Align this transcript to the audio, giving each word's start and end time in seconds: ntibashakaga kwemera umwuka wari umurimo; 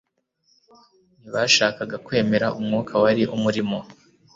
ntibashakaga 1.19 1.95
kwemera 2.05 2.47
umwuka 2.59 2.93
wari 3.03 3.23
umurimo; 3.35 3.77